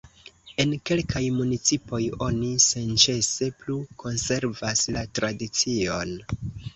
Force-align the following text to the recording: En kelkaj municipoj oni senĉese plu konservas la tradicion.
En 0.61 0.71
kelkaj 0.89 1.19
municipoj 1.33 1.99
oni 2.27 2.49
senĉese 2.67 3.49
plu 3.59 3.75
konservas 4.05 4.81
la 4.97 5.05
tradicion. 5.21 6.17